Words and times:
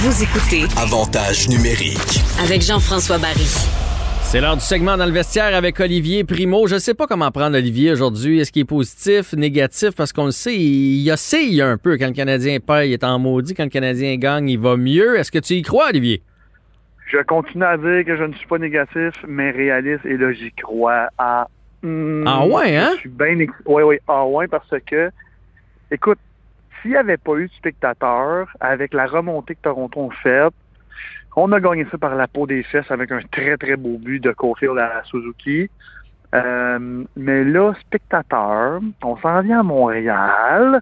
Vous 0.00 0.22
écoutez 0.22 0.62
Avantage 0.80 1.48
numérique. 1.48 2.20
avec 2.44 2.62
Jean-François 2.62 3.18
Barry. 3.18 3.48
C'est 4.22 4.40
l'heure 4.40 4.54
du 4.56 4.62
segment 4.62 4.96
dans 4.96 5.06
le 5.06 5.12
vestiaire 5.12 5.54
avec 5.56 5.80
Olivier 5.80 6.22
Primo. 6.24 6.66
Je 6.68 6.78
sais 6.78 6.94
pas 6.94 7.06
comment 7.06 7.30
prendre 7.32 7.56
Olivier 7.56 7.90
aujourd'hui. 7.92 8.38
Est-ce 8.38 8.52
qu'il 8.52 8.62
est 8.62 8.64
positif, 8.64 9.32
négatif? 9.32 9.90
Parce 9.96 10.12
qu'on 10.12 10.26
le 10.26 10.30
sait, 10.30 10.54
il 10.54 11.00
y 11.02 11.10
a 11.10 11.16
il 11.40 11.62
un 11.62 11.76
peu. 11.78 11.96
Quand 11.96 12.06
le 12.06 12.12
Canadien 12.12 12.58
perd, 12.60 12.84
il 12.86 12.92
est 12.92 13.02
en 13.04 13.18
maudit. 13.18 13.54
Quand 13.54 13.64
le 13.64 13.70
Canadien 13.70 14.16
gagne, 14.16 14.48
il 14.48 14.58
va 14.58 14.76
mieux. 14.76 15.18
Est-ce 15.18 15.32
que 15.32 15.38
tu 15.40 15.54
y 15.54 15.62
crois, 15.62 15.88
Olivier? 15.88 16.22
Je 17.10 17.18
continue 17.24 17.64
à 17.64 17.76
dire 17.76 18.04
que 18.06 18.16
je 18.16 18.24
ne 18.24 18.34
suis 18.34 18.46
pas 18.46 18.58
négatif, 18.58 19.14
mais 19.26 19.50
réaliste, 19.50 20.04
et 20.04 20.16
là, 20.16 20.32
j'y 20.32 20.52
crois 20.52 21.08
à... 21.18 21.48
Hmm, 21.82 22.24
Ah 22.26 22.46
ouais, 22.46 22.76
hein? 22.76 22.90
Je 22.96 23.00
suis 23.00 23.08
bien... 23.08 23.34
Oui, 23.66 23.82
oui, 23.82 23.96
ah 24.06 24.26
ouais, 24.26 24.46
parce 24.46 24.68
que, 24.86 25.10
écoute, 25.90 26.18
s'il 26.80 26.92
n'y 26.92 26.96
avait 26.96 27.16
pas 27.16 27.34
eu 27.36 27.46
de 27.48 27.52
spectateurs, 27.52 28.48
avec 28.60 28.94
la 28.94 29.06
remontée 29.06 29.54
que 29.54 29.62
Toronto 29.62 30.10
a 30.10 30.14
faite, 30.22 30.54
on 31.36 31.52
a 31.52 31.60
gagné 31.60 31.86
ça 31.90 31.98
par 31.98 32.14
la 32.16 32.26
peau 32.26 32.46
des 32.46 32.62
fesses 32.64 32.90
avec 32.90 33.12
un 33.12 33.20
très, 33.30 33.56
très 33.56 33.76
beau 33.76 33.96
but 33.98 34.20
de 34.20 34.32
Cofield 34.32 34.78
à 34.78 35.02
Suzuki. 35.04 35.70
Euh, 36.34 37.04
mais 37.16 37.44
là, 37.44 37.72
spectateurs, 37.80 38.80
on 39.02 39.16
s'en 39.18 39.40
vient 39.42 39.60
à 39.60 39.62
Montréal. 39.62 40.80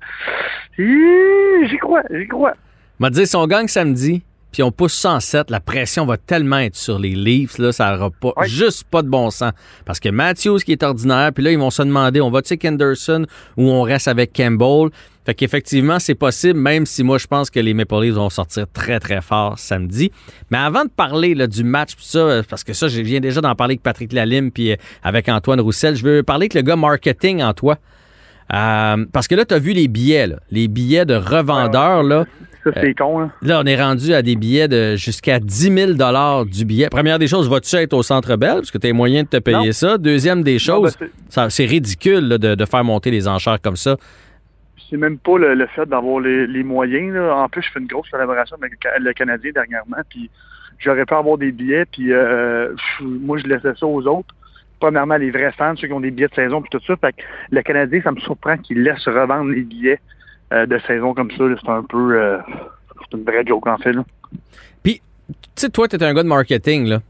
J'y 0.79 1.79
crois, 1.79 2.03
j'y 2.11 2.27
crois. 2.27 2.55
m'a 2.99 3.11
dit 3.11 3.27
si 3.27 3.37
on 3.37 3.47
gagne 3.47 3.69
samedi, 3.69 4.25
puis 4.57 4.63
on 4.63 4.73
pousse 4.73 4.95
107, 4.95 5.51
la 5.51 5.61
pression 5.61 6.07
va 6.07 6.17
tellement 6.17 6.57
être 6.57 6.77
sur 6.77 6.99
les 6.99 7.15
Leafs, 7.15 7.59
là, 7.59 7.73
ça 7.73 7.91
n'aura 7.91 8.09
pas, 8.09 8.33
juste 8.47 8.85
pas 8.85 9.03
de 9.03 9.09
bon 9.09 9.29
sens. 9.29 9.53
Parce 9.85 10.01
que 10.01 10.09
Matthews 10.09 10.61
qui 10.61 10.73
est 10.73 10.83
ordinaire, 10.83 11.31
puis 11.35 11.45
là, 11.45 11.53
ils 11.53 11.59
vont 11.59 11.69
se 11.69 11.83
demander, 11.83 12.23
on 12.23 12.31
va-tu 12.31 12.55
avec 12.55 12.65
Henderson 12.65 13.27
ou 13.59 13.69
on 13.69 13.83
reste 13.83 14.09
avec 14.09 14.33
Campbell? 14.33 14.89
Fait 15.27 15.35
qu'effectivement, 15.35 15.99
c'est 15.99 16.15
possible, 16.15 16.59
même 16.59 16.87
si 16.87 17.03
moi, 17.03 17.19
je 17.19 17.27
pense 17.27 17.51
que 17.51 17.61
les 17.61 17.75
Maple 17.75 18.01
Leafs 18.01 18.15
vont 18.15 18.31
sortir 18.31 18.65
très, 18.73 18.99
très 18.99 19.21
fort 19.21 19.59
samedi. 19.59 20.11
Mais 20.51 20.57
avant 20.57 20.85
de 20.85 20.91
parler 20.91 21.35
là, 21.35 21.47
du 21.47 21.63
match, 21.63 21.91
ça, 21.99 22.21
euh, 22.21 22.43
parce 22.49 22.65
que 22.65 22.73
ça, 22.73 22.89
je 22.89 23.03
viens 23.03 23.21
déjà 23.21 23.43
d'en 23.43 23.55
parler 23.55 23.73
avec 23.73 23.83
Patrick 23.83 24.15
Lalime, 24.15 24.51
puis 24.51 24.73
euh, 24.73 24.77
avec 25.03 25.29
Antoine 25.29 25.61
Roussel, 25.61 25.97
je 25.97 26.03
veux 26.03 26.23
parler 26.23 26.45
avec 26.45 26.55
le 26.55 26.63
gars 26.63 26.77
marketing 26.77 27.43
en 27.43 27.53
toi. 27.53 27.77
Euh, 28.55 29.05
parce 29.13 29.27
que 29.29 29.35
là, 29.35 29.45
tu 29.45 29.55
as 29.55 29.59
vu 29.59 29.73
les 29.73 29.89
billets, 29.89 30.27
là. 30.29 30.37
les 30.51 30.69
billets 30.69 31.05
de 31.05 31.15
revendeurs, 31.15 32.03
là. 32.03 32.25
Ça, 32.65 32.71
c'est 32.81 32.95
con, 32.95 33.21
hein. 33.21 33.31
Là, 33.43 33.61
on 33.63 33.67
est 33.67 33.81
rendu 33.81 34.13
à 34.13 34.23
des 34.23 34.35
billets 34.35 34.67
de 34.67 34.97
jusqu'à 34.97 35.39
10 35.39 35.73
000 35.97 36.45
du 36.45 36.65
billet. 36.65 36.89
Première 36.89 37.19
des 37.21 37.29
choses, 37.29 37.49
vas-tu 37.49 37.77
être 37.77 37.93
au 37.95 38.03
Centre 38.03 38.35
Bell 38.37 38.55
parce 38.57 38.71
que 38.73 38.79
tu 38.79 38.87
as 38.87 38.91
les 38.91 38.93
moyens 38.93 39.25
de 39.29 39.31
te 39.39 39.43
payer 39.43 39.57
Non. 39.67 39.73
ça? 39.73 39.99
Deuxième 39.99 40.43
des 40.43 40.59
choses, 40.59 40.97
ben, 40.99 41.09
ça- 41.29 41.51
c'est 41.51 41.65
ridicule 41.67 42.27
là, 42.29 42.39
de, 42.39 42.55
de 42.57 42.65
faire 42.65 42.83
monter 42.83 43.11
les 43.13 43.29
enchères 43.29 43.61
comme 43.63 43.77
ça. 43.77 43.97
c'est 44.91 44.97
même 44.97 45.19
pas 45.19 45.39
le, 45.39 45.55
le 45.55 45.67
fait 45.69 45.87
d'avoir 45.87 46.19
les, 46.21 46.47
les 46.49 46.63
moyens. 46.65 47.15
là. 47.15 47.37
En 47.37 47.49
plus, 47.49 47.63
je 47.63 47.71
fais 47.73 47.79
une 47.81 47.87
grosse 47.87 48.09
collaboration 48.11 48.57
avec 48.61 48.73
le 48.73 48.79
Ca- 48.83 48.99
le 48.99 49.13
Canadien 49.13 49.51
dernièrement, 49.55 49.99
puis 50.09 50.29
j'aurais 50.79 51.05
pu 51.05 51.15
avoir 51.15 51.39
des 51.39 51.53
billets, 51.53 51.85
puis 51.87 52.13
euh, 52.13 52.73
moi, 53.01 53.39
je 53.39 53.47
laissais 53.47 53.75
ça 53.79 53.87
aux 53.87 54.05
autres. 54.07 54.35
Premièrement, 54.79 55.17
les 55.17 55.31
vrais 55.31 55.53
fans, 55.53 55.75
ceux 55.77 55.87
qui 55.87 55.93
ont 55.93 56.01
des 56.01 56.11
billets 56.11 56.29
de 56.29 56.35
saison, 56.35 56.61
puis 56.61 56.71
tout 56.71 56.85
ça. 56.87 56.97
Fait 56.97 57.13
que 57.13 57.23
le 57.51 57.63
Canadien, 57.63 58.01
ça 58.03 58.13
me 58.13 58.21
surprend 58.21 58.57
qu'il 58.59 58.83
laisse 58.83 59.05
revendre 59.07 59.51
les 59.51 59.63
billets 59.63 60.01
euh, 60.53 60.67
de 60.67 60.79
saison 60.87 61.15
comme 61.15 61.31
ça. 61.31 61.45
C'est 61.61 61.71
un 61.71 61.83
peu... 61.83 62.21
euh, 62.21 62.39
c'est 63.11 63.17
une 63.17 63.25
vraie 63.25 63.45
joke, 63.47 63.67
en 63.67 63.79
fait. 63.79 63.93
Puis, 64.83 65.01
tu 65.29 65.35
sais, 65.57 65.71
toi, 65.71 65.89
tu 65.89 65.97
es 65.97 66.03
un 66.03 66.15
gars 66.15 66.23
de 66.23 66.29
marketing. 66.29 66.87
Là. 66.87 67.01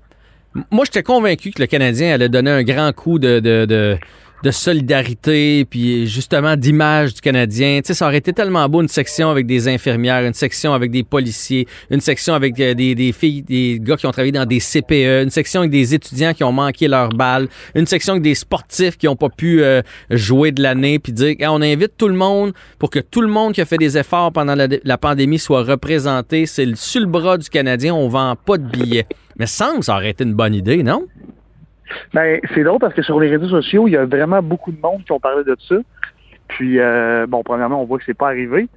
Moi, 0.70 0.84
j'étais 0.84 1.02
convaincu 1.02 1.50
que 1.50 1.60
le 1.60 1.66
Canadien 1.66 2.14
allait 2.14 2.28
donner 2.28 2.50
un 2.50 2.62
grand 2.62 2.92
coup 2.92 3.18
de, 3.18 3.40
de, 3.40 3.98
de 4.42 4.50
solidarité, 4.50 5.64
puis 5.64 6.06
justement 6.06 6.56
d'image 6.56 7.14
du 7.14 7.20
Canadien. 7.20 7.80
Tu 7.82 7.88
sais, 7.88 7.94
ça 7.94 8.06
aurait 8.06 8.18
été 8.18 8.32
tellement 8.32 8.68
beau 8.68 8.82
une 8.82 8.88
section 8.88 9.30
avec 9.30 9.46
des 9.46 9.68
infirmières, 9.68 10.24
une 10.24 10.34
section 10.34 10.72
avec 10.72 10.90
des 10.90 11.02
policiers, 11.02 11.66
une 11.90 12.00
section 12.00 12.34
avec 12.34 12.58
euh, 12.60 12.74
des, 12.74 13.12
filles, 13.12 13.42
des 13.42 13.78
gars 13.80 13.96
qui 13.96 14.06
ont 14.06 14.10
travaillé 14.10 14.32
dans 14.32 14.46
des 14.46 14.60
CPE, 14.60 15.24
une 15.24 15.30
section 15.30 15.60
avec 15.60 15.70
des 15.70 15.94
étudiants 15.94 16.34
qui 16.34 16.44
ont 16.44 16.52
manqué 16.52 16.88
leur 16.88 17.08
balle, 17.10 17.48
une 17.74 17.86
section 17.86 18.14
avec 18.14 18.22
des 18.22 18.34
sportifs 18.34 18.96
qui 18.96 19.06
n'ont 19.06 19.16
pas 19.16 19.30
pu 19.30 19.62
euh, 19.62 19.82
jouer 20.10 20.52
de 20.52 20.62
l'année, 20.62 20.98
puis 20.98 21.12
dire, 21.12 21.34
Hey, 21.38 21.46
on 21.48 21.60
invite 21.60 21.96
tout 21.96 22.08
le 22.08 22.14
monde 22.14 22.52
pour 22.78 22.90
que 22.90 22.98
tout 22.98 23.22
le 23.22 23.28
monde 23.28 23.52
qui 23.52 23.60
a 23.60 23.64
fait 23.64 23.78
des 23.78 23.96
efforts 23.98 24.32
pendant 24.32 24.54
la, 24.54 24.98
pandémie 24.98 25.38
soit 25.38 25.62
représenté. 25.62 26.46
C'est 26.46 26.66
le- 26.66 26.76
sur 26.76 27.00
le 27.00 27.06
bras 27.06 27.38
du 27.38 27.48
Canadien, 27.48 27.94
on 27.94 28.08
vend 28.08 28.34
pas 28.36 28.58
de 28.58 28.64
billets. 28.64 29.06
Mais 29.38 29.46
semble 29.46 29.84
ça 29.84 29.94
aurait 29.94 30.10
été 30.10 30.24
une 30.24 30.34
bonne 30.34 30.54
idée, 30.54 30.82
non? 30.82 31.06
Ben, 32.14 32.40
c'est 32.54 32.64
drôle 32.64 32.78
parce 32.80 32.94
que 32.94 33.02
sur 33.02 33.20
les 33.20 33.28
réseaux 33.28 33.48
sociaux, 33.48 33.86
il 33.88 33.92
y 33.92 33.96
a 33.96 34.04
vraiment 34.04 34.42
beaucoup 34.42 34.72
de 34.72 34.80
monde 34.80 35.04
qui 35.04 35.12
ont 35.12 35.20
parlé 35.20 35.44
de 35.44 35.56
ça. 35.68 35.76
Puis, 36.48 36.78
euh, 36.78 37.26
bon, 37.26 37.42
premièrement, 37.42 37.80
on 37.82 37.84
voit 37.84 37.98
que 37.98 38.04
c'est 38.04 38.14
pas 38.14 38.28
arrivé. 38.28 38.68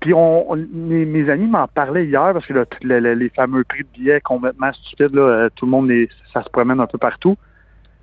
Puis, 0.00 0.12
mes, 0.14 1.30
amis 1.30 1.46
m'en 1.46 1.66
parlaient 1.66 2.04
hier 2.04 2.32
parce 2.34 2.46
que 2.46 2.52
le- 2.82 3.14
les 3.14 3.28
fameux 3.30 3.64
prix 3.64 3.84
de 3.84 3.88
billets 3.94 4.20
complètement 4.20 4.72
stupides, 4.72 5.14
là, 5.14 5.22
euh, 5.22 5.48
tout 5.54 5.64
le 5.64 5.70
monde, 5.70 5.90
ça 6.32 6.42
se 6.42 6.50
promène 6.50 6.80
un 6.80 6.86
peu 6.86 6.98
partout. 6.98 7.36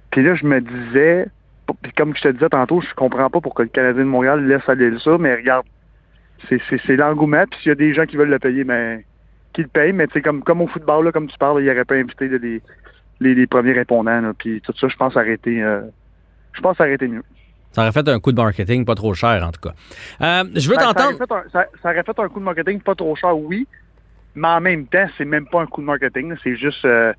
Puis 0.10 0.24
là, 0.24 0.36
je 0.36 0.46
me 0.46 0.60
disais, 0.62 1.28
comme 1.96 2.16
je 2.16 2.22
te 2.22 2.28
disais 2.30 2.50
tantôt, 2.50 2.82
je 2.82 2.94
comprends 2.96 3.30
pas 3.30 3.40
pourquoi 3.40 3.66
le 3.66 3.70
Canadien 3.70 4.04
de 4.04 4.10
Montréal 4.10 4.46
laisse 4.48 4.68
aller 4.68 4.92
ça, 5.00 5.18
mais 5.20 5.36
regarde, 5.36 5.66
c'est 6.50 6.60
c'est- 6.70 6.82
c'est 6.86 6.96
l'engouement. 6.96 7.46
Puis 7.50 7.60
s'il 7.62 7.70
y 7.70 7.72
a 7.72 7.76
des 7.76 7.94
gens 7.94 8.06
qui 8.06 8.18
veulent 8.18 8.30
le 8.30 8.40
payer, 8.40 8.64
ben, 8.64 9.02
qu'ils 9.54 9.66
le 9.66 9.70
payent. 9.70 9.94
Mais 9.94 10.08
sais, 10.12 10.22
comme, 10.22 10.44
comme 10.44 10.62
au 10.62 10.68
football, 10.68 11.06
là, 11.06 11.12
comme 11.12 11.28
tu 11.28 11.38
parles, 11.38 11.62
il 11.62 11.66
n'y 11.66 11.72
aurait 11.72 11.86
pas 11.86 11.96
invité 11.96 12.28
là, 12.28 12.38
les, 12.42 12.62
les, 13.22 13.34
les 13.34 13.48
premiers 13.48 13.72
répondants. 13.74 14.20
là. 14.20 14.34
Puis 14.38 14.60
tout 14.62 14.74
ça, 14.78 14.88
je 14.90 14.96
pense 14.98 15.16
arrêter. 15.16 15.64
euh, 15.64 15.82
je 16.54 16.60
pense 16.62 16.80
arrêter 16.82 17.08
mieux. 17.08 17.24
Ça 17.72 17.84
aurait 17.84 17.94
fait 17.94 18.06
un 18.10 18.20
coup 18.20 18.34
de 18.34 18.42
marketing 18.42 18.84
pas 18.84 18.96
trop 18.96 19.14
cher, 19.14 19.42
en 19.48 19.52
tout 19.52 19.62
cas. 19.62 19.74
Euh, 20.22 20.44
je 20.56 20.68
veux 20.70 20.76
Ben, 20.76 20.82
ça, 20.82 20.86
aurait 20.90 20.94
t'entendre. 20.94 21.18
fait 21.18 21.32
un, 21.34 21.44
ça, 21.54 21.66
ça 21.82 21.90
aurait 21.92 22.04
fait 22.04 22.20
un 22.20 22.28
coup 22.28 22.40
de 22.42 22.46
marketing 22.46 22.82
pas 22.82 22.96
trop 22.96 23.16
cher, 23.16 23.38
oui. 23.38 23.66
Mais 24.36 24.48
en 24.50 24.60
même 24.60 24.86
temps, 24.88 25.08
c'est 25.18 25.24
même 25.26 25.48
pas 25.48 25.62
un 25.62 25.66
coup 25.68 25.80
de 25.82 25.86
marketing. 25.86 26.34
C'est 26.44 26.58
juste, 26.58 26.84
euh, 26.84 27.14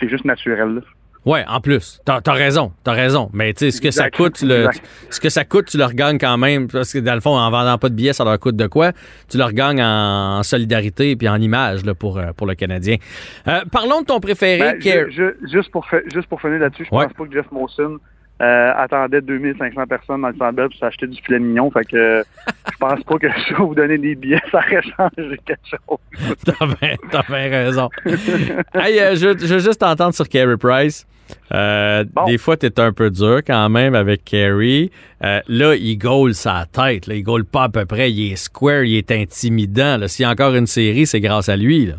c'est 0.00 0.08
juste 0.08 0.24
naturel. 0.24 0.74
là. 0.76 0.80
Ouais, 1.24 1.44
en 1.48 1.60
plus. 1.60 2.00
T'as 2.04 2.20
as 2.26 2.32
raison, 2.32 2.72
t'as 2.84 2.92
raison. 2.92 3.30
Mais 3.32 3.52
tu 3.54 3.60
sais, 3.66 3.70
ce 3.70 3.80
que 3.80 3.90
ça 3.90 4.10
coûte, 4.10 4.34
tu 4.34 4.46
le, 4.46 4.68
ce 5.10 5.20
que 5.20 5.30
ça 5.30 5.44
coûte, 5.44 5.66
tu 5.66 5.78
le 5.78 5.84
regagnes 5.84 6.18
quand 6.18 6.36
même. 6.36 6.68
Parce 6.68 6.92
que 6.92 6.98
dans 6.98 7.14
le 7.14 7.20
fond, 7.20 7.36
en 7.36 7.50
vendant 7.50 7.78
pas 7.78 7.88
de 7.88 7.94
billets, 7.94 8.12
ça 8.12 8.24
leur 8.24 8.38
coûte 8.38 8.56
de 8.56 8.66
quoi? 8.66 8.92
Tu 9.30 9.38
le 9.38 9.44
regagnes 9.44 9.82
en, 9.82 10.38
en 10.38 10.42
solidarité 10.42 11.16
puis 11.16 11.28
en 11.28 11.40
image 11.40 11.84
là, 11.84 11.94
pour, 11.94 12.18
euh, 12.18 12.32
pour 12.36 12.46
le 12.46 12.54
Canadien. 12.54 12.96
Euh, 13.48 13.60
parlons 13.72 14.02
de 14.02 14.06
ton 14.06 14.20
préféré, 14.20 14.58
Ben, 14.58 14.78
Kerr. 14.78 15.06
je- 15.10 15.22
je- 15.42 15.48
juste, 15.56 15.70
pour 15.70 15.86
fa- 15.86 16.06
juste 16.12 16.28
pour 16.28 16.40
finir 16.40 16.58
là-dessus, 16.58 16.86
je 16.90 16.94
Ouais. 16.94 17.06
pense 17.06 17.14
pas 17.14 17.24
que 17.24 17.32
Jeff 17.32 17.50
Molson 17.50 17.98
euh, 18.42 18.72
attendait 18.76 19.20
2500 19.22 19.86
personnes 19.86 20.20
dans 20.20 20.28
le 20.28 20.34
Centre 20.36 20.52
Bell 20.52 20.68
pour 20.68 20.78
s'acheter 20.78 21.06
du 21.06 21.22
filet 21.22 21.38
mignon. 21.38 21.70
Fait 21.70 21.84
que 21.84 21.96
euh, 21.96 22.22
je 22.70 22.76
pense 22.78 23.02
pas 23.04 23.16
que 23.16 23.28
si 23.46 23.54
vous 23.54 23.74
donner 23.76 23.96
des 23.96 24.14
billets, 24.16 24.42
ça 24.50 24.58
aurait 24.58 24.82
changé 24.82 25.40
quelque 25.46 25.60
chose. 25.70 26.34
T'as 27.10 27.22
bien, 27.28 27.48
raison. 27.48 27.88
hey, 28.74 28.98
euh, 29.00 29.14
je, 29.14 29.38
je 29.38 29.54
veux 29.54 29.60
juste 29.60 29.80
t'entendre 29.80 30.14
sur 30.14 30.28
Carey 30.28 30.56
Price. 30.58 31.06
Euh, 31.52 32.04
Bon. 32.12 32.24
Des 32.24 32.38
fois, 32.38 32.56
t'es 32.56 32.80
un 32.80 32.92
peu 32.92 33.10
dur 33.10 33.38
quand 33.46 33.68
même 33.68 33.94
avec 33.94 34.24
Carey. 34.24 34.90
Euh, 35.22 35.40
là, 35.48 35.74
il 35.74 35.96
goal 35.96 36.34
sa 36.34 36.66
tête. 36.66 37.06
Là. 37.06 37.14
Il 37.14 37.22
goal 37.22 37.44
pas 37.44 37.64
à 37.64 37.68
peu 37.68 37.84
près. 37.86 38.10
Il 38.10 38.32
est 38.32 38.36
square, 38.36 38.84
il 38.84 38.96
est 38.96 39.10
intimidant. 39.10 39.98
S'il 40.06 40.24
y 40.24 40.26
a 40.26 40.30
encore 40.30 40.54
une 40.54 40.66
série, 40.66 41.06
c'est 41.06 41.20
grâce 41.20 41.48
à 41.48 41.56
lui. 41.56 41.86
Là. 41.86 41.94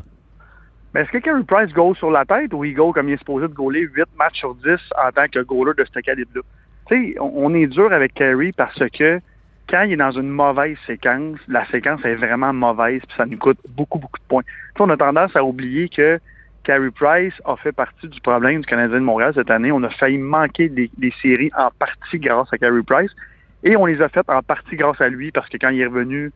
Mais 0.94 1.02
est-ce 1.02 1.12
que 1.12 1.18
Carey 1.18 1.44
Price 1.46 1.74
goal 1.74 1.94
sur 1.98 2.10
la 2.10 2.24
tête 2.24 2.54
ou 2.54 2.64
il 2.64 2.74
goal 2.74 2.94
comme 2.94 3.10
il 3.10 3.14
est 3.14 3.18
supposé 3.18 3.50
de 3.50 3.54
goaler 3.54 3.82
8 3.82 4.06
matchs 4.18 4.40
sur 4.40 4.56
10 4.56 4.78
en 5.06 5.12
tant 5.12 5.28
que 5.28 5.40
goaler 5.40 5.74
de 5.78 5.86
ce 5.94 6.00
calibre-là? 6.00 6.42
Tu 6.88 7.14
sais, 7.14 7.20
on, 7.20 7.54
est 7.54 7.68
dur 7.68 7.92
avec 7.92 8.14
Carey 8.14 8.54
parce 8.56 8.82
que 8.94 9.20
quand 9.68 9.82
il 9.82 9.94
est 9.94 9.98
dans 9.98 10.12
une 10.12 10.30
mauvaise 10.30 10.78
séquence, 10.88 11.38
la 11.50 11.66
séquence 11.68 12.00
est 12.06 12.16
vraiment 12.16 12.54
mauvaise 12.54 13.02
puis 13.08 13.18
ça 13.18 13.26
nous 13.26 13.38
coûte 13.38 13.58
beaucoup, 13.68 14.00
beaucoup 14.00 14.20
de 14.20 14.26
points. 14.30 14.44
Tu 14.76 14.82
on 14.82 14.90
a 14.90 14.96
tendance 14.96 15.36
à 15.36 15.44
oublier 15.44 15.90
que 15.90 16.18
Carey 16.66 16.92
Price 16.92 17.34
a 17.46 17.56
fait 17.56 17.72
partie 17.72 18.08
du 18.08 18.20
problème 18.22 18.62
du 18.62 18.66
Canadien 18.66 19.00
de 19.00 19.06
Montréal 19.06 19.32
cette 19.36 19.50
année. 19.50 19.72
On 19.72 19.84
a 19.84 19.90
failli 19.90 20.18
manquer 20.18 20.68
des, 20.68 21.14
séries 21.22 21.52
en 21.58 21.70
partie 21.80 22.20
grâce 22.20 22.52
à 22.52 22.58
Carey 22.58 22.82
Price 22.86 23.12
et 23.64 23.78
on 23.78 23.86
les 23.86 24.02
a 24.02 24.10
faites 24.10 24.30
en 24.30 24.42
partie 24.42 24.76
grâce 24.76 25.00
à 25.00 25.08
lui 25.08 25.32
parce 25.32 25.48
que 25.48 25.58
quand 25.58 25.70
il 25.70 25.80
est 25.82 25.86
revenu 25.86 26.32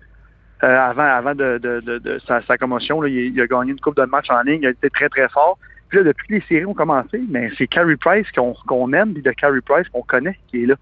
euh, 0.64 0.78
avant, 0.78 1.04
avant 1.04 1.36
de, 1.36 2.20
sa, 2.28 2.58
commotion. 2.58 3.04
Il, 3.06 3.40
a 3.40 3.48
gagné 3.48 3.72
une 3.72 3.80
coupe 3.80 3.96
de 3.96 4.04
match 4.04 4.30
en 4.30 4.42
ligne. 4.42 4.60
Il 4.62 4.68
a 4.68 4.72
été 4.72 4.90
très, 4.90 5.08
très 5.08 5.30
fort. 5.30 5.58
Puis 5.88 6.00
là, 6.00 6.04
depuis 6.04 6.28
que 6.28 6.34
les 6.34 6.42
séries 6.42 6.66
ont 6.66 6.74
commencé, 6.74 7.22
mais 7.30 7.50
c'est 7.58 7.68
Carey 7.68 7.96
Price 7.96 8.30
qu'on 8.32 8.54
qu'on 8.68 8.92
aime, 8.94 9.14
puis 9.14 9.24
de 9.24 9.32
Carey 9.32 9.62
Price 9.66 9.88
qu'on 9.90 10.04
connaît 10.04 10.38
qui 10.48 10.64
est 10.64 10.66
là. 10.68 10.76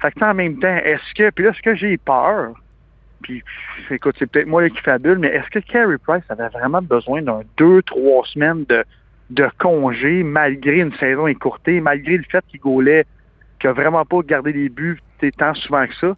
Fait 0.00 0.12
que 0.12 0.24
en 0.24 0.34
même 0.34 0.58
temps, 0.60 0.76
est-ce 0.76 1.14
que, 1.14 1.30
puis 1.30 1.44
là, 1.44 1.52
ce 1.52 1.60
que 1.60 1.74
j'ai 1.74 1.98
peur, 1.98 2.54
puis 3.22 3.42
écoute, 3.90 4.16
c'est 4.18 4.30
peut-être 4.30 4.46
moi 4.46 4.62
là, 4.62 4.70
qui 4.70 4.80
fabule, 4.80 5.18
mais 5.18 5.28
est-ce 5.28 5.48
que 5.50 5.58
Carey 5.58 5.96
Price 5.98 6.24
avait 6.28 6.48
vraiment 6.48 6.82
besoin 6.82 7.22
d'un 7.22 7.40
deux, 7.56 7.82
trois 7.82 8.24
semaines 8.26 8.64
de, 9.30 9.48
congé, 9.58 10.22
malgré 10.22 10.78
une 10.78 10.94
saison 10.94 11.26
écourtée, 11.26 11.80
malgré 11.80 12.16
le 12.16 12.24
fait 12.24 12.44
qu'il 12.48 12.60
gaulait, 12.60 13.04
qu'il 13.60 13.70
a 13.70 13.72
vraiment 13.72 14.04
pas 14.04 14.20
gardé 14.22 14.52
les 14.52 14.68
buts 14.68 15.00
tant 15.36 15.54
souvent 15.54 15.86
que 15.86 15.94
ça? 15.96 16.16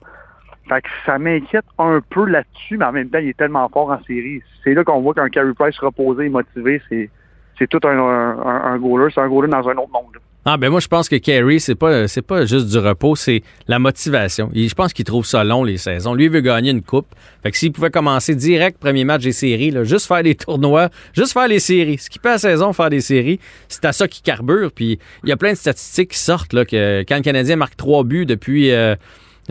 Fait 0.69 0.82
que 0.82 0.88
ça 1.05 1.19
m'inquiète 1.19 1.64
un 1.79 2.00
peu 2.11 2.26
là-dessus, 2.26 2.76
mais 2.76 2.85
en 2.85 2.93
même 2.93 3.08
temps, 3.08 3.19
il 3.19 3.29
est 3.29 3.37
tellement 3.37 3.69
fort 3.69 3.91
en 3.91 4.00
série. 4.05 4.43
C'est 4.62 4.75
là 4.75 4.85
qu'on 4.85 5.00
voit 5.00 5.14
qu'un 5.14 5.29
Carey 5.29 5.53
Price 5.58 5.79
reposé 5.79 6.26
et 6.26 6.29
motivé, 6.29 6.81
c'est 6.88 7.11
c'est 7.58 7.67
tout 7.67 7.81
un, 7.87 7.99
un, 7.99 8.79
goaler. 8.79 9.12
C'est 9.14 9.20
un 9.20 9.29
goaler 9.29 9.49
dans 9.49 9.69
un 9.69 9.76
autre 9.76 9.93
monde. 9.93 10.17
Ah 10.52 10.56
ben 10.56 10.69
moi 10.69 10.81
je 10.81 10.88
pense 10.88 11.08
que 11.08 11.14
Kerry 11.14 11.61
c'est 11.61 11.76
pas 11.76 12.08
c'est 12.08 12.23
pas 12.23 12.44
juste 12.44 12.67
du 12.67 12.79
repos, 12.79 13.14
c'est 13.14 13.44
la 13.69 13.79
motivation. 13.79 14.50
je 14.52 14.75
pense 14.75 14.93
qu'il 14.93 15.05
trouve 15.05 15.25
ça 15.25 15.44
long 15.44 15.62
les 15.62 15.76
saisons. 15.76 16.12
Lui 16.12 16.25
il 16.25 16.31
veut 16.32 16.41
gagner 16.41 16.73
une 16.73 16.82
coupe. 16.82 17.06
Fait 17.44 17.52
que 17.52 17.56
s'il 17.56 17.70
pouvait 17.70 17.93
commencer 17.93 18.35
direct 18.35 18.76
premier 18.81 19.05
match 19.05 19.23
des 19.23 19.31
séries, 19.31 19.70
là, 19.70 19.85
juste 19.85 20.08
faire 20.08 20.25
des 20.25 20.35
tournois, 20.35 20.88
juste 21.12 21.35
faire 21.35 21.47
les 21.47 21.61
séries, 21.61 21.99
ce 21.99 22.11
qui 22.11 22.19
peut 22.19 22.31
à 22.31 22.32
la 22.32 22.38
saison 22.38 22.73
faire 22.73 22.91
des 22.91 23.00
séries, 23.00 23.38
c'est 23.69 23.85
à 23.85 23.93
ça 23.93 24.08
qu'il 24.08 24.25
carbure. 24.25 24.73
Puis 24.73 24.99
il 25.23 25.29
y 25.29 25.32
a 25.32 25.37
plein 25.37 25.52
de 25.52 25.56
statistiques 25.56 26.11
qui 26.11 26.19
sortent 26.19 26.53
là 26.53 26.64
que 26.64 27.05
quand 27.08 27.14
le 27.14 27.23
Canadien 27.23 27.55
marque 27.55 27.76
trois 27.76 28.03
buts 28.03 28.26
depuis 28.26 28.73
euh, 28.73 28.96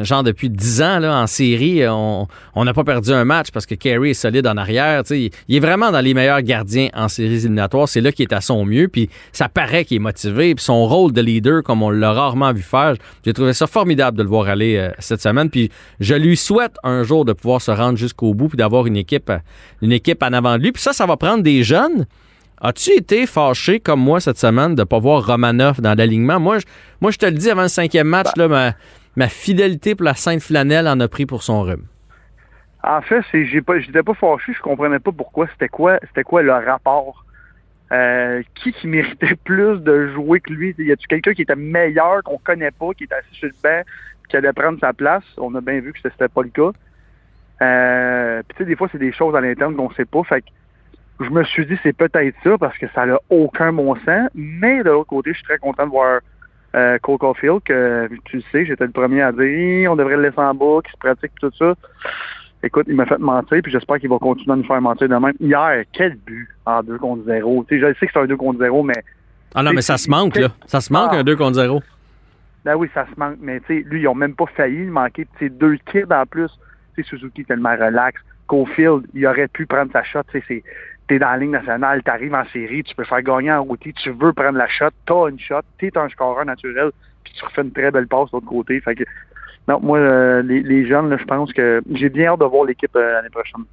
genre 0.04 0.24
depuis 0.24 0.50
10 0.50 0.81
ans 0.81 1.00
là, 1.00 1.22
en 1.22 1.28
série, 1.28 1.88
on 1.88 2.28
n'a 2.56 2.74
pas 2.74 2.84
perdu 2.84 3.12
un 3.12 3.25
match 3.25 3.51
parce 3.51 3.66
que 3.66 3.75
Kerry 3.75 4.12
est 4.12 4.13
solide 4.13 4.48
en 4.48 4.57
arrière. 4.57 5.04
Il, 5.10 5.30
il 5.48 5.56
est 5.56 5.60
vraiment 5.60 5.92
dans 5.92 6.01
les 6.01 6.13
meilleurs 6.13 6.42
gardiens 6.42 6.90
en 6.94 7.07
séries 7.07 7.36
éliminatoires. 7.36 7.88
C'est 7.88 8.01
là 8.01 8.12
qu'il 8.12 8.24
est 8.24 8.34
à 8.34 8.42
son 8.42 8.66
mieux. 8.66 8.88
Puis 8.88 9.10
ça 9.31 9.50
paraît 9.50 9.86
qu'il 9.86 9.98
est 9.98 10.00
motivé. 10.00 10.56
Puis 10.56 10.63
son 10.63 10.86
rôle 10.86 11.12
de 11.12 11.22
leader, 11.22 11.63
comme 11.63 11.84
on 11.84 11.90
l'a 11.90 12.13
rarement 12.13 12.54
vu 12.54 12.62
faire, 12.62 12.96
j'ai 13.25 13.34
trouvé 13.34 13.54
ça 13.54 13.68
formidable 13.68 14.18
de 14.18 14.24
le 14.24 14.30
voir 14.30 14.48
aller 14.48 14.78
euh, 14.78 14.92
cette 15.00 15.22
semaine. 15.22 15.50
Puis 15.50 15.69
je 16.00 16.16
lui 16.16 16.38
souhaite 16.38 16.75
un 16.84 17.04
jour 17.04 17.25
de 17.25 17.34
pouvoir 17.34 17.62
se 17.62 17.72
rendre 17.72 17.98
jusqu'au 17.98 18.34
bout 18.34 18.50
puis 18.50 18.57
d'avoir 18.57 18.86
une 18.86 18.98
équipe, 18.98 19.30
euh, 19.30 19.40
une 19.81 19.92
équipe 19.92 20.22
en 20.24 20.34
avant 20.34 20.57
de 20.57 20.63
lui. 20.63 20.72
Puis 20.72 20.81
ça, 20.81 20.94
ça 20.94 21.06
va 21.06 21.18
prendre 21.18 21.44
des 21.44 21.63
jeunes. 21.63 22.06
As-tu 22.62 22.92
été 22.92 23.25
fâché 23.25 23.80
comme 23.80 24.02
moi 24.02 24.19
cette 24.19 24.38
semaine 24.38 24.75
de 24.75 24.81
ne 24.81 24.86
pas 24.86 25.00
voir 25.00 25.25
Romanov 25.25 25.80
dans 25.80 25.98
l'alignement? 25.98 26.42
Moi, 26.42 26.60
je, 26.60 26.66
moi, 27.00 27.10
je 27.12 27.18
te 27.18 27.25
le 27.25 27.31
dis 27.31 27.50
avant 27.50 27.62
le 27.62 27.69
cinquième 27.69 28.07
match, 28.07 28.28
là, 28.36 28.50
ma, 28.50 28.74
ma 29.15 29.27
fidélité 29.27 29.95
pour 29.95 30.06
la 30.06 30.15
Sainte 30.15 30.41
Flanelle 30.41 30.88
en 30.88 31.00
a 31.00 31.07
pris 31.07 31.25
pour 31.25 31.44
son 31.44 31.61
rhume. 31.61 31.85
En 32.83 33.01
fait, 33.01 33.21
j'étais 33.33 34.03
pas 34.03 34.13
fâché, 34.13 34.53
je 34.53 34.61
comprenais 34.61 35.00
pas 35.00 35.11
pourquoi. 35.11 35.47
C'était 35.47 35.67
quoi 35.67 36.00
c'était 36.07 36.23
quoi 36.23 36.41
le 36.41 36.53
rapport? 36.53 37.25
Euh, 37.91 38.44
qui 38.56 38.71
qui 38.71 38.88
méritait 38.88 39.35
plus 39.44 39.79
de 39.79 40.07
jouer 40.09 40.39
que 40.39 40.53
lui? 40.53 40.75
Y 40.77 40.91
a-tu 40.91 41.07
quelqu'un 41.07 41.33
qui 41.33 41.41
était 41.41 41.56
meilleur, 41.56 42.23
qu'on 42.23 42.38
connaît 42.38 42.71
pas, 42.71 42.94
qui 42.94 43.03
était 43.06 43.15
assis 43.15 43.33
sur 43.33 43.47
le 43.47 43.56
banc, 43.61 43.81
qui 44.29 44.38
allait 44.38 44.53
prendre 44.53 44.79
sa 44.79 44.94
place? 44.94 45.23
On 45.38 45.53
a 45.56 45.61
bien 45.61 45.79
vu 45.81 45.91
que 45.91 46.00
c'était 46.01 46.29
pas 46.29 46.44
le 46.44 46.50
cas. 46.50 46.71
Euh, 47.61 48.41
puis 48.47 48.56
tu 48.57 48.63
sais, 48.63 48.69
des 48.69 48.75
fois, 48.77 48.88
c'est 48.91 49.00
des 49.00 49.11
choses 49.11 49.35
à 49.35 49.41
l'interne 49.41 49.75
qu'on 49.75 49.91
sait 49.91 50.06
pas. 50.06 50.23
Fait 50.23 50.41
que 50.41 50.47
je 51.19 51.29
me 51.29 51.44
suis 51.44 51.65
dit 51.65 51.77
c'est 51.83 51.94
peut-être 51.94 52.35
ça 52.44 52.57
parce 52.57 52.77
que 52.77 52.88
ça 52.95 53.06
n'a 53.06 53.19
aucun 53.29 53.73
bon 53.73 53.95
sens. 53.95 54.29
Mais 54.35 54.83
de 54.83 54.89
l'autre 54.89 55.09
côté, 55.09 55.31
je 55.31 55.38
suis 55.38 55.45
très 55.45 55.57
content 55.57 55.85
de 55.85 55.91
voir 55.91 56.21
euh, 56.75 56.98
Cole 57.00 57.18
Caulfield, 57.18 57.62
que 57.63 58.10
tu 58.25 58.38
le 58.38 58.44
sais, 58.51 58.66
j'étais 58.66 58.86
le 58.86 58.92
premier 58.92 59.21
à 59.21 59.31
dire 59.31 59.92
on 59.92 59.95
devrait 59.95 60.18
le 60.18 60.24
laisser 60.24 60.39
en 60.39 60.54
bas, 60.54 60.81
qu'il 60.83 60.92
se 60.92 60.98
pratique 60.98 61.31
tout 61.39 61.51
ça. 61.57 61.74
Écoute, 62.62 62.86
il 62.89 62.95
m'a 62.95 63.06
fait 63.06 63.18
mentir, 63.18 63.60
puis 63.63 63.71
j'espère 63.71 64.00
qu'il 64.00 64.10
va 64.10 64.18
continuer 64.18 64.51
à 64.51 64.56
nous 64.57 64.66
faire 64.66 64.81
mentir 64.81 65.07
demain. 65.07 65.31
Hier, 65.39 65.86
quel 65.94 66.16
but 66.16 66.48
en 66.66 66.83
2 66.83 66.98
contre 66.98 67.24
0. 67.25 67.66
Tu 67.68 67.75
sais, 67.75 67.88
je 67.88 68.00
sais 68.00 68.06
que 68.06 68.12
c'est 68.13 68.19
un 68.19 68.25
2 68.25 68.36
contre 68.36 68.60
0, 68.60 68.83
mais. 68.83 69.01
Ah 69.56 69.63
non, 69.63 69.71
mais 69.74 69.81
ça 69.81 69.98
se 69.98 70.10
manque, 70.10 70.36
là. 70.38 70.50
Ça 70.66 70.81
se 70.81 70.92
manque, 70.92 71.13
un 71.13 71.24
2 71.24 71.36
contre 71.38 71.54
0. 71.54 71.81
Ben 72.66 72.75
oui, 72.75 72.89
ça 72.94 73.06
se 73.06 73.18
manque. 73.18 73.38
Mais 73.39 73.62
tu 73.62 73.68
sais, 73.68 73.86
lui, 73.89 74.01
ils 74.01 74.04
n'ont 74.04 74.16
même 74.16 74.36
pas 74.36 74.45
failli 74.48 74.83
manquer. 74.86 75.25
Tu 75.38 75.50
deux 75.50 75.77
kids 75.92 76.12
en 76.12 76.25
plus. 76.25 76.51
Tu 76.95 77.04
sais, 77.04 77.10
Suzuki 77.10 77.45
tellement 77.45 77.75
relax. 77.75 78.21
Cofield, 78.48 79.06
il 79.13 79.25
aurait 79.25 79.48
pu 79.48 79.66
prendre 79.66 79.92
sa 79.94 80.04
shot. 80.04 80.24
Tu 80.31 80.44
sais, 80.45 80.63
tu 81.09 81.15
es 81.15 81.19
dans 81.19 81.31
la 81.31 81.38
ligne 81.38 81.51
nationale, 81.51 82.01
tu 82.03 82.11
arrives 82.11 82.33
en 82.33 82.45
série, 82.53 82.83
tu 82.83 82.95
peux 82.95 83.03
faire 83.03 83.21
gagner 83.23 83.51
en 83.51 83.63
routier, 83.63 83.94
tu 83.94 84.11
veux 84.11 84.31
prendre 84.31 84.57
la 84.57 84.67
shot, 84.67 84.89
tu 85.06 85.13
as 85.13 85.29
une 85.29 85.39
shot, 85.39 85.61
tu 85.77 85.88
es 85.88 85.97
un 85.97 86.07
scoreur 86.07 86.45
naturel, 86.45 86.91
puis 87.23 87.33
tu 87.33 87.44
refais 87.44 87.63
une 87.63 87.71
très 87.71 87.91
belle 87.91 88.07
passe 88.07 88.27
de 88.27 88.38
l'autre 88.38 88.45
côté. 88.45 88.79
Fait 88.79 88.95
que, 88.95 89.03
non, 89.67 89.79
moi, 89.81 89.97
euh, 89.97 90.41
les, 90.44 90.88
jeunes, 90.88 91.17
je 91.19 91.25
pense 91.25 91.51
que 91.51 91.81
j'ai 91.91 92.09
bien 92.09 92.27
hâte 92.27 92.39
de 92.39 92.45
voir 92.45 92.65
l'équipe 92.65 92.95
euh, 92.95 93.13
l'année 93.13 93.29
prochaine. 93.29 93.63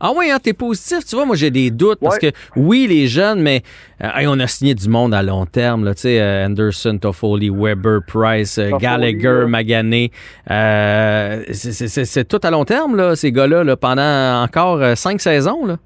Ah 0.00 0.12
oui, 0.14 0.30
hein, 0.30 0.38
t'es 0.40 0.52
positif. 0.52 1.04
Tu 1.06 1.16
vois, 1.16 1.24
moi, 1.24 1.34
j'ai 1.34 1.50
des 1.50 1.70
doutes 1.70 1.98
parce 2.00 2.18
que, 2.18 2.30
oui, 2.54 2.86
les 2.86 3.08
jeunes, 3.08 3.40
mais 3.40 3.62
euh, 4.04 4.10
on 4.26 4.38
a 4.38 4.46
signé 4.46 4.74
du 4.74 4.88
monde 4.88 5.12
à 5.12 5.22
long 5.22 5.44
terme. 5.46 5.84
Là, 5.84 5.94
sais, 5.96 6.22
Anderson, 6.44 6.98
Toffoli, 6.98 7.50
Weber, 7.50 8.00
Price, 8.06 8.60
Gallagher, 8.78 9.46
Magané. 9.48 10.12
c'est 10.46 12.28
tout 12.28 12.40
à 12.42 12.50
long 12.50 12.64
terme, 12.64 12.94
là, 12.94 13.16
ces 13.16 13.32
gars-là, 13.32 13.64
là, 13.64 13.76
pendant 13.76 14.42
encore 14.42 14.96
cinq 14.96 15.20
saisons. 15.20 15.66
Là. 15.66 15.78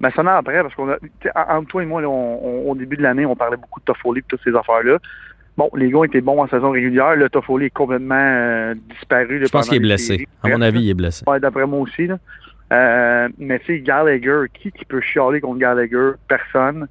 Ben, 0.00 0.10
ça 0.10 0.22
en 0.22 0.26
après, 0.26 0.62
parce 0.62 0.74
qu'on 0.74 0.90
a, 0.90 0.96
entre 1.54 1.68
toi 1.68 1.82
et 1.82 1.86
moi, 1.86 2.02
au 2.02 2.74
début 2.74 2.96
de 2.96 3.02
l'année, 3.02 3.26
on 3.26 3.36
parlait 3.36 3.58
beaucoup 3.58 3.80
de 3.80 3.84
Toffoli 3.84 4.20
et 4.20 4.24
toutes 4.26 4.40
ces 4.42 4.54
affaires-là. 4.54 4.98
Bon, 5.58 5.68
les 5.74 5.90
gars 5.90 6.04
étaient 6.04 6.22
bons 6.22 6.42
en 6.42 6.48
saison 6.48 6.70
régulière. 6.70 7.16
Le 7.16 7.28
Toffoli 7.28 7.66
est 7.66 7.70
complètement 7.70 8.14
euh, 8.14 8.74
disparu. 8.88 9.44
Je 9.44 9.50
pense 9.50 9.68
qu'il 9.68 9.76
est 9.76 9.80
blessé. 9.80 10.26
À 10.42 10.48
mon 10.48 10.62
avis, 10.62 10.82
il 10.84 10.90
est 10.90 10.94
blessé. 10.94 11.22
Ouais, 11.26 11.38
d'après 11.38 11.66
moi 11.66 11.80
aussi. 11.80 12.06
Là. 12.06 12.18
Euh, 12.72 13.28
mais 13.38 13.58
tu 13.58 13.66
sais, 13.66 13.80
Gallagher, 13.80 14.44
qui, 14.54 14.72
qui 14.72 14.84
peut 14.86 15.02
chialer 15.02 15.40
contre 15.40 15.58
Gallagher? 15.58 16.12
Personne. 16.28 16.88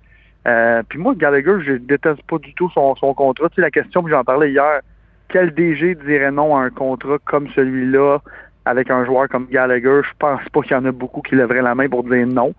Euh, 0.48 0.84
puis 0.88 1.00
moi, 1.00 1.16
Gallagher, 1.16 1.56
je 1.66 1.74
déteste 1.74 2.22
pas 2.24 2.38
du 2.38 2.54
tout 2.54 2.70
son, 2.76 2.96
son 2.96 3.14
contrat. 3.14 3.50
Tu 3.50 3.56
sais, 3.56 3.62
la 3.62 3.72
question 3.72 4.04
que 4.04 4.10
j'en 4.10 4.24
parlais 4.24 4.52
hier, 4.52 4.82
quel 5.30 5.54
DG 5.54 5.96
dirait 5.96 6.32
non 6.32 6.56
à 6.56 6.62
un 6.62 6.70
contrat 6.70 7.18
comme 7.26 7.48
celui-là 7.56 8.20
avec 8.66 8.92
un 8.92 9.06
joueur 9.06 9.30
comme 9.30 9.48
Gallagher? 9.48 10.02
Je 10.04 10.12
pense 10.20 10.42
pas 10.52 10.62
qu'il 10.62 10.74
y 10.74 10.76
en 10.76 10.86
a 10.86 10.92
beaucoup 10.92 11.22
qui 11.22 11.36
lèveraient 11.36 11.62
la 11.62 11.76
main 11.76 11.88
pour 11.88 12.04
dire 12.04 12.28
non. 12.28 12.54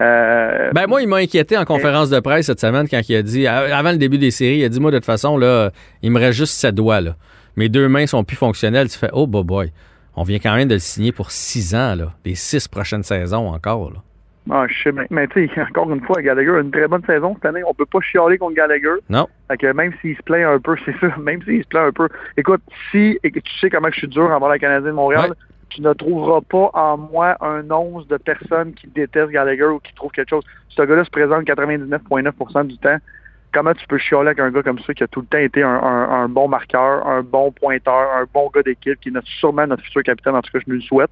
Euh, 0.00 0.70
ben 0.72 0.86
moi, 0.86 1.02
il 1.02 1.08
m'a 1.08 1.16
inquiété 1.16 1.56
en 1.58 1.64
conférence 1.64 2.10
de 2.10 2.20
presse 2.20 2.46
cette 2.46 2.60
semaine 2.60 2.88
quand 2.88 3.00
il 3.08 3.16
a 3.16 3.22
dit, 3.22 3.46
avant 3.46 3.92
le 3.92 3.98
début 3.98 4.18
des 4.18 4.30
séries, 4.30 4.58
il 4.58 4.64
a 4.64 4.68
dit, 4.68 4.80
moi, 4.80 4.90
de 4.90 4.96
toute 4.96 5.06
façon, 5.06 5.36
là, 5.36 5.70
il 6.02 6.10
me 6.10 6.18
reste 6.18 6.38
juste 6.38 6.54
sept 6.54 6.74
doigts. 6.74 7.00
Là. 7.00 7.16
Mes 7.56 7.68
deux 7.68 7.88
mains 7.88 8.06
sont 8.06 8.24
plus 8.24 8.36
fonctionnelles. 8.36 8.88
Tu 8.88 8.98
fais, 8.98 9.10
oh, 9.12 9.26
boy, 9.26 9.44
boy. 9.44 9.72
On 10.16 10.22
vient 10.22 10.38
quand 10.38 10.54
même 10.54 10.68
de 10.68 10.74
le 10.74 10.80
signer 10.80 11.12
pour 11.12 11.30
six 11.30 11.74
ans, 11.74 11.94
là, 11.94 12.12
les 12.24 12.34
six 12.34 12.66
prochaines 12.68 13.02
saisons 13.02 13.48
encore. 13.48 13.90
Là. 13.90 13.98
Ah, 14.50 14.66
je 14.68 14.82
sais, 14.82 14.92
mais, 14.92 15.06
mais 15.10 15.28
tu 15.28 15.48
sais, 15.48 15.62
encore 15.68 15.90
une 15.92 16.00
fois, 16.00 16.20
Gallagher 16.22 16.50
a 16.50 16.60
une 16.60 16.70
très 16.70 16.88
bonne 16.88 17.04
saison 17.04 17.34
cette 17.34 17.46
année. 17.46 17.62
On 17.66 17.74
peut 17.74 17.86
pas 17.86 18.00
chialer 18.00 18.38
contre 18.38 18.54
Gallagher. 18.54 18.94
Non. 19.08 19.28
Fait 19.48 19.56
que 19.58 19.72
même 19.72 19.92
s'il 20.00 20.16
se 20.16 20.22
plaint 20.22 20.46
un 20.46 20.58
peu, 20.58 20.76
c'est 20.84 20.98
ça, 21.00 21.14
même 21.18 21.42
s'il 21.42 21.62
se 21.62 21.68
plaint 21.68 21.88
un 21.88 21.92
peu. 21.92 22.08
Écoute, 22.36 22.62
si, 22.90 23.18
et 23.22 23.30
tu 23.30 23.58
sais 23.60 23.70
comment 23.70 23.88
je 23.92 23.98
suis 23.98 24.08
dur 24.08 24.30
envers 24.30 24.48
la 24.48 24.58
Canadienne 24.58 24.90
de 24.90 24.96
Montréal, 24.96 25.34
tu 25.70 25.82
ne 25.82 25.92
trouveras 25.92 26.40
pas 26.42 26.70
en 26.74 26.96
moi 26.98 27.36
un 27.40 27.68
once 27.70 28.06
de 28.08 28.16
personnes 28.16 28.74
qui 28.74 28.86
détestent 28.88 29.30
Gallagher 29.30 29.64
ou 29.64 29.78
qui 29.78 29.94
trouvent 29.94 30.10
quelque 30.10 30.30
chose. 30.30 30.44
Ce 30.68 30.82
gars-là 30.82 31.04
se 31.04 31.10
présente 31.10 31.44
99,9% 31.44 32.66
du 32.66 32.76
temps. 32.78 32.98
Comment 33.52 33.74
tu 33.74 33.86
peux 33.86 33.98
chialer 33.98 34.28
avec 34.28 34.40
un 34.40 34.50
gars 34.50 34.62
comme 34.62 34.78
ça 34.80 34.94
qui 34.94 35.02
a 35.02 35.08
tout 35.08 35.20
le 35.20 35.26
temps 35.26 35.38
été 35.38 35.62
un, 35.62 36.28
bon 36.28 36.48
marqueur, 36.48 37.06
un 37.06 37.22
bon 37.22 37.50
pointeur, 37.50 38.10
un 38.16 38.26
bon 38.32 38.50
gars 38.54 38.62
d'équipe, 38.62 39.00
qui 39.00 39.08
est 39.08 39.26
sûrement 39.38 39.66
notre 39.66 39.82
futur 39.82 40.02
capitaine, 40.02 40.36
en 40.36 40.42
tout 40.42 40.52
cas, 40.52 40.60
je 40.64 40.70
me 40.70 40.76
le 40.76 40.82
souhaite. 40.82 41.10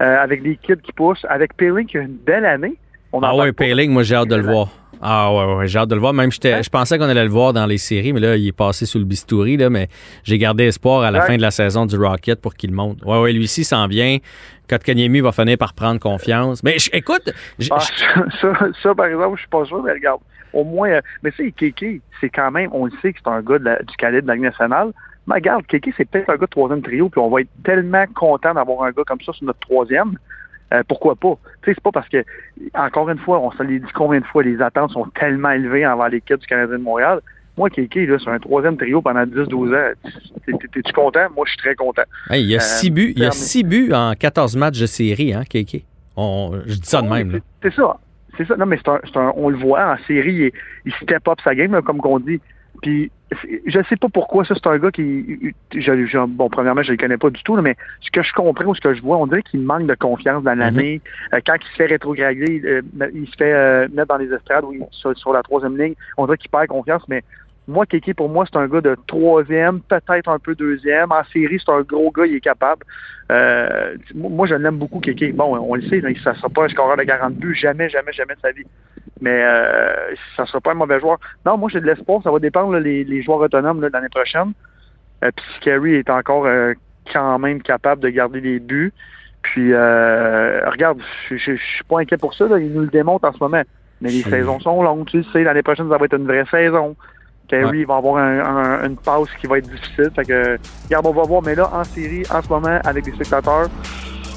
Euh, 0.00 0.16
avec 0.22 0.42
des 0.42 0.56
kids 0.56 0.76
qui 0.82 0.92
poussent, 0.92 1.26
avec 1.28 1.56
Payling 1.56 1.86
qui 1.86 1.98
a 1.98 2.02
une 2.02 2.16
belle 2.16 2.46
année. 2.46 2.76
ah 3.20 3.34
ouais, 3.34 3.52
Payling, 3.52 3.90
moi 3.90 4.04
j'ai 4.04 4.14
hâte 4.14 4.28
de 4.28 4.36
le 4.36 4.42
voir. 4.42 4.68
Ah 5.00 5.32
ouais, 5.32 5.54
ouais 5.54 5.68
j'ai 5.68 5.78
hâte 5.78 5.88
de 5.88 5.94
le 5.94 6.00
voir. 6.00 6.12
Même 6.12 6.30
je 6.32 6.68
pensais 6.70 6.98
qu'on 6.98 7.04
allait 7.04 7.24
le 7.24 7.30
voir 7.30 7.52
dans 7.52 7.66
les 7.66 7.78
séries, 7.78 8.12
mais 8.12 8.20
là, 8.20 8.36
il 8.36 8.48
est 8.48 8.52
passé 8.52 8.86
sous 8.86 8.98
le 8.98 9.04
bistouri, 9.04 9.56
là, 9.56 9.70
mais 9.70 9.88
j'ai 10.24 10.38
gardé 10.38 10.64
espoir 10.64 11.02
à 11.02 11.10
la 11.10 11.22
fin 11.22 11.36
de 11.36 11.42
la 11.42 11.50
saison 11.50 11.86
du 11.86 11.96
Rocket 11.96 12.40
pour 12.40 12.54
qu'il 12.54 12.72
monte. 12.72 13.04
Ouais, 13.04 13.20
ouais, 13.20 13.32
lui 13.32 13.48
ci 13.48 13.64
s'en 13.64 13.86
vient. 13.86 14.18
Kotkaniemi 14.68 15.20
va 15.20 15.32
finir 15.32 15.56
par 15.56 15.72
prendre 15.72 15.98
confiance. 15.98 16.62
Mais 16.62 16.76
écoute... 16.92 17.32
Ah, 17.70 17.78
ça, 18.40 18.52
ça, 18.82 18.94
par 18.94 19.06
exemple, 19.06 19.36
je 19.36 19.40
suis 19.40 19.48
pas 19.48 19.64
sûr, 19.64 19.82
mais 19.82 19.92
regarde, 19.92 20.20
au 20.52 20.64
moins... 20.64 20.90
Euh, 20.90 21.00
mais 21.22 21.30
tu 21.32 21.46
sais, 21.46 21.52
Kéké, 21.52 22.00
c'est 22.20 22.28
quand 22.28 22.50
même... 22.50 22.68
On 22.72 22.84
le 22.84 22.92
sait 23.00 23.12
que 23.12 23.18
c'est 23.24 23.30
un 23.30 23.40
gars 23.40 23.58
du 23.58 23.96
calibre 23.96 24.22
de 24.22 24.28
la 24.28 24.34
Ligue 24.34 24.44
nationale, 24.44 24.92
mais 25.26 25.36
regarde, 25.36 25.66
Kéké, 25.66 25.94
c'est 25.96 26.08
peut-être 26.08 26.28
un 26.28 26.34
gars 26.34 26.46
de 26.46 26.50
troisième 26.50 26.82
trio, 26.82 27.08
puis 27.08 27.20
on 27.20 27.30
va 27.30 27.40
être 27.40 27.50
tellement 27.64 28.04
content 28.14 28.54
d'avoir 28.54 28.82
un 28.82 28.90
gars 28.90 29.04
comme 29.06 29.20
ça 29.22 29.32
sur 29.32 29.46
notre 29.46 29.60
troisième. 29.60 30.18
Euh, 30.74 30.82
pourquoi 30.86 31.16
pas? 31.16 31.38
Tu 31.62 31.70
sais, 31.70 31.74
c'est 31.74 31.82
pas 31.82 31.92
parce 31.92 32.08
que, 32.08 32.24
encore 32.74 33.08
une 33.08 33.18
fois, 33.18 33.40
on 33.40 33.50
se 33.52 33.62
l'est 33.62 33.78
dit 33.78 33.92
combien 33.94 34.20
de 34.20 34.26
fois, 34.26 34.42
les 34.42 34.60
attentes 34.60 34.90
sont 34.92 35.06
tellement 35.18 35.50
élevées 35.50 35.86
envers 35.86 36.08
l'équipe 36.08 36.38
du 36.38 36.46
Canadien 36.46 36.78
de 36.78 36.82
Montréal. 36.82 37.20
Moi, 37.56 37.70
Kéké, 37.70 38.06
là, 38.06 38.18
sur 38.18 38.30
un 38.30 38.38
troisième 38.38 38.76
trio 38.76 39.02
pendant 39.02 39.24
10-12 39.24 39.74
ans, 39.74 39.92
t'es-tu 40.46 40.92
content? 40.92 41.26
Moi, 41.34 41.44
je 41.46 41.52
suis 41.52 41.58
très 41.58 41.74
content. 41.74 42.02
il 42.30 42.46
y 42.46 42.54
a 42.54 42.60
6 42.60 42.86
euh, 42.86 42.92
buts, 42.92 43.12
il 43.16 43.22
y 43.22 43.26
a 43.26 43.32
six 43.32 43.64
buts 43.64 43.92
en 43.92 44.12
14 44.14 44.56
matchs 44.56 44.80
de 44.80 44.86
série, 44.86 45.34
hein, 45.34 45.42
Kéké? 45.48 45.84
je 46.16 46.74
dis 46.74 46.80
ça 46.88 47.02
de 47.02 47.08
même. 47.08 47.40
C'est 47.62 47.74
ça. 47.74 47.98
C'est 48.36 48.46
ça. 48.46 48.56
Non, 48.56 48.66
mais 48.66 48.78
c'est 48.78 49.16
un, 49.16 49.32
on 49.34 49.48
le 49.48 49.56
voit 49.56 49.92
en 49.92 49.96
série, 50.06 50.34
il, 50.34 50.52
il 50.84 50.92
step 51.02 51.26
up 51.26 51.38
sa 51.42 51.54
game, 51.54 51.80
comme 51.82 51.98
qu'on 51.98 52.20
dit. 52.20 52.40
Puis 52.82 53.10
je 53.66 53.80
sais 53.88 53.96
pas 53.96 54.08
pourquoi 54.08 54.44
ça 54.44 54.54
c'est 54.54 54.66
un 54.66 54.78
gars 54.78 54.90
qui 54.90 55.54
je, 55.74 56.26
bon 56.26 56.48
premièrement 56.48 56.82
je 56.82 56.92
le 56.92 56.96
connais 56.96 57.18
pas 57.18 57.30
du 57.30 57.42
tout 57.42 57.56
mais 57.56 57.76
ce 58.00 58.10
que 58.10 58.22
je 58.22 58.32
comprends 58.32 58.66
ou 58.66 58.74
ce 58.74 58.80
que 58.80 58.94
je 58.94 59.02
vois 59.02 59.18
on 59.18 59.26
dirait 59.26 59.42
qu'il 59.42 59.60
manque 59.60 59.86
de 59.86 59.94
confiance 59.94 60.42
dans 60.42 60.54
l'année 60.58 60.98
mm-hmm. 60.98 61.36
euh, 61.36 61.40
quand 61.46 61.56
il 61.60 61.66
se 61.66 61.76
fait 61.76 61.86
rétrograder 61.86 62.62
euh, 62.64 62.82
il 63.14 63.26
se 63.28 63.36
fait 63.36 63.52
euh, 63.52 63.88
mettre 63.92 64.08
dans 64.08 64.16
les 64.16 64.32
estrades 64.32 64.64
ou 64.64 64.88
sur, 64.92 65.16
sur, 65.18 65.32
la 65.32 65.42
troisième 65.42 65.76
ligne 65.76 65.94
on 66.16 66.26
dirait 66.26 66.38
qu'il 66.38 66.50
perd 66.50 66.68
confiance 66.68 67.02
mais 67.08 67.22
moi, 67.68 67.84
Kéké, 67.84 68.14
pour 68.14 68.30
moi, 68.30 68.46
c'est 68.50 68.58
un 68.58 68.66
gars 68.66 68.80
de 68.80 68.96
troisième, 69.06 69.82
peut-être 69.82 70.28
un 70.28 70.38
peu 70.38 70.54
deuxième. 70.54 71.12
En 71.12 71.22
série, 71.24 71.60
c'est 71.62 71.70
un 71.70 71.82
gros 71.82 72.10
gars, 72.10 72.24
il 72.24 72.36
est 72.36 72.40
capable. 72.40 72.82
Euh, 73.30 73.94
moi, 74.14 74.46
je 74.46 74.54
l'aime 74.54 74.78
beaucoup, 74.78 75.00
Kéké. 75.00 75.32
Bon, 75.32 75.54
on 75.54 75.74
le 75.74 75.82
sait, 75.82 76.00
ça 76.24 76.30
ne 76.32 76.36
sera 76.36 76.48
pas 76.48 76.64
un 76.64 76.68
scoreur 76.68 76.96
de 76.96 77.02
40 77.02 77.34
buts, 77.34 77.54
jamais, 77.54 77.90
jamais, 77.90 78.12
jamais 78.12 78.34
de 78.34 78.40
sa 78.40 78.52
vie. 78.52 78.64
Mais 79.20 79.42
euh, 79.42 80.14
ça 80.36 80.42
ne 80.42 80.46
sera 80.48 80.60
pas 80.60 80.72
un 80.72 80.74
mauvais 80.74 81.00
joueur. 81.00 81.18
Non, 81.44 81.56
moi, 81.56 81.68
j'ai 81.72 81.80
de 81.80 81.86
l'espoir. 81.86 82.22
Ça 82.22 82.30
va 82.30 82.38
dépendre 82.38 82.76
les, 82.76 83.04
les, 83.04 83.22
joueurs 83.22 83.40
autonomes 83.40 83.80
l'année 83.80 84.08
prochaine. 84.10 84.52
Euh, 85.24 85.30
puis 85.34 85.44
Kerry 85.60 85.94
est 85.94 86.10
encore 86.10 86.46
euh, 86.46 86.74
quand 87.12 87.38
même 87.38 87.60
capable 87.62 88.02
de 88.02 88.08
garder 88.08 88.40
les 88.40 88.60
buts. 88.60 88.92
Puis, 89.42 89.72
regarde, 89.72 91.00
je 91.30 91.34
ne 91.34 91.56
suis 91.56 91.84
pas 91.88 92.00
inquiet 92.00 92.18
pour 92.18 92.34
ça. 92.34 92.46
Il 92.58 92.72
nous 92.72 92.82
le 92.82 92.88
démontre 92.88 93.26
en 93.28 93.32
ce 93.32 93.38
moment. 93.40 93.62
Mais 94.00 94.10
les 94.10 94.22
saisons 94.22 94.60
sont 94.60 94.82
longues, 94.82 95.06
tu 95.06 95.24
sais. 95.24 95.42
L'année 95.42 95.62
prochaine, 95.62 95.88
ça 95.88 95.96
va 95.96 96.04
être 96.04 96.16
une 96.16 96.26
vraie 96.26 96.44
saison. 96.50 96.94
Kerry 97.48 97.84
va 97.84 97.96
avoir 97.96 98.22
un, 98.22 98.84
une 98.84 98.96
passe 98.96 99.30
qui 99.40 99.46
va 99.46 99.58
être 99.58 99.68
difficile. 99.68 100.10
Fait 100.14 100.24
que, 100.24 100.58
regarde, 100.84 101.06
on 101.06 101.12
va 101.12 101.22
voir. 101.22 101.42
Mais 101.42 101.54
là, 101.54 101.70
en 101.72 101.82
série, 101.82 102.22
en 102.30 102.42
ce 102.42 102.48
moment, 102.48 102.78
avec 102.84 103.04
des 103.04 103.12
spectateurs, 103.12 103.68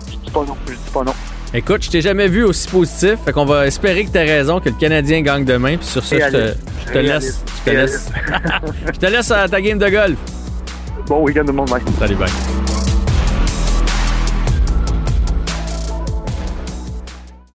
je 0.09 0.17
dis 0.17 0.31
pas 0.31 0.45
non. 0.45 0.55
Je 0.65 0.73
dis 0.73 0.91
pas 0.93 1.03
non. 1.03 1.13
Écoute, 1.53 1.83
je 1.83 1.89
t'ai 1.89 2.01
jamais 2.01 2.27
vu 2.29 2.43
aussi 2.45 2.67
positif. 2.67 3.15
Fait 3.25 3.33
qu'on 3.33 3.45
va 3.45 3.67
espérer 3.67 4.05
que 4.05 4.11
tu 4.11 4.17
as 4.17 4.21
raison, 4.21 4.59
que 4.61 4.69
le 4.69 4.75
Canadien 4.75 5.21
gagne 5.21 5.43
demain. 5.43 5.75
Puis 5.77 5.87
sur 5.87 6.03
ça, 6.03 6.15
je 6.15 6.37
te, 6.37 6.53
je 6.87 6.93
te 6.93 6.97
laisse. 6.97 7.43
Je 7.65 7.71
te 7.71 7.75
laisse. 7.75 8.09
je 8.93 8.99
te 8.99 9.05
laisse 9.07 9.31
à 9.31 9.49
ta 9.49 9.59
game 9.59 9.77
de 9.77 9.89
golf. 9.89 10.17
Bon 11.07 11.21
week-end 11.23 11.43
de 11.43 11.51
monde, 11.51 11.69
Salut, 11.99 12.15
bye. 12.15 12.70